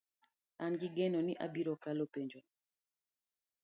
[0.63, 2.47] An gi geno ni abiro kalo penj no